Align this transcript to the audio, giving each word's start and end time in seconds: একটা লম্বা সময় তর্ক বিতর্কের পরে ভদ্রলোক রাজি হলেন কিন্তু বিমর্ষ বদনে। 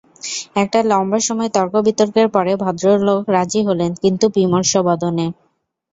একটা 0.55 0.79
লম্বা 0.85 1.19
সময় 1.27 1.51
তর্ক 1.55 1.73
বিতর্কের 1.87 2.27
পরে 2.35 2.51
ভদ্রলোক 2.63 3.21
রাজি 3.35 3.61
হলেন 3.67 3.91
কিন্তু 4.03 4.25
বিমর্ষ 4.35 4.71
বদনে। 4.87 5.27